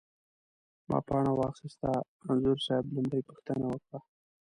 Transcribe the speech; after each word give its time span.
ما 0.89 0.97
پاڼه 1.07 1.31
واخسته، 1.39 1.89
انځور 2.27 2.57
صاحب 2.65 2.85
لومړۍ 2.95 3.21
پوښتنه 3.29 3.65
وکړه. 3.69 3.99